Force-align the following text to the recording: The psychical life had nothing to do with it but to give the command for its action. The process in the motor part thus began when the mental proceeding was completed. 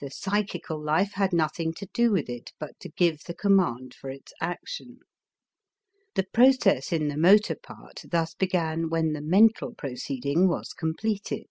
The 0.00 0.10
psychical 0.10 0.76
life 0.82 1.12
had 1.12 1.32
nothing 1.32 1.72
to 1.74 1.86
do 1.94 2.10
with 2.10 2.28
it 2.28 2.52
but 2.58 2.80
to 2.80 2.88
give 2.88 3.22
the 3.22 3.32
command 3.34 3.94
for 3.94 4.10
its 4.10 4.32
action. 4.40 4.98
The 6.16 6.24
process 6.32 6.90
in 6.92 7.06
the 7.06 7.16
motor 7.16 7.54
part 7.54 8.02
thus 8.10 8.34
began 8.34 8.88
when 8.90 9.12
the 9.12 9.22
mental 9.22 9.72
proceeding 9.72 10.48
was 10.48 10.72
completed. 10.72 11.46